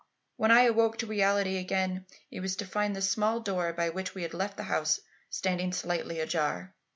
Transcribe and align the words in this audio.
When 0.35 0.49
I 0.49 0.61
awoke 0.61 0.97
to 0.97 1.05
reality 1.05 1.57
again 1.57 2.07
it 2.31 2.39
was 2.39 2.55
to 2.55 2.65
find 2.65 2.95
the 2.95 3.03
small 3.03 3.39
door, 3.39 3.71
by 3.71 3.89
which 3.89 4.15
we 4.15 4.23
had 4.23 4.33
left 4.33 4.57
the 4.57 4.63
house, 4.63 4.99
standing 5.29 5.71
slightly 5.73 6.19
ajar. 6.19 6.73